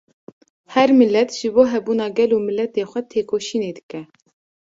Her 0.75 0.89
milet 0.99 1.29
ji 1.39 1.47
bo 1.55 1.63
hebûna 1.73 2.07
gel 2.17 2.31
û 2.37 2.39
miletê 2.47 2.83
xwe 2.91 3.01
têkoşînê 3.11 3.71
dike 3.77 4.01